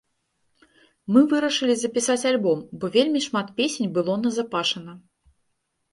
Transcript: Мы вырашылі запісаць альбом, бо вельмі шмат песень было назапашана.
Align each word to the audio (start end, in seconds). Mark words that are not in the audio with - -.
Мы 1.17 1.21
вырашылі 1.33 1.75
запісаць 1.83 2.25
альбом, 2.31 2.59
бо 2.81 2.85
вельмі 2.97 3.19
шмат 3.29 3.47
песень 3.61 3.93
было 3.99 4.19
назапашана. 4.27 5.01